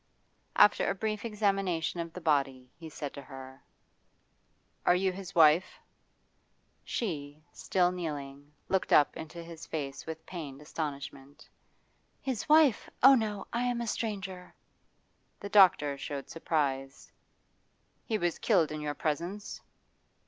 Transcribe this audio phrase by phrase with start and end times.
[0.55, 3.63] After a brief examination of the body he said to her:
[4.87, 5.77] 'You are his wife?'
[6.83, 11.47] She, still kneeling, looked up into his face with pained astonishment.
[12.19, 12.89] 'His wife?
[13.03, 13.45] Oh no!
[13.53, 14.55] I am a stranger.'
[15.39, 17.11] The doctor showed surprise.
[18.03, 19.61] 'He was killed in your presence?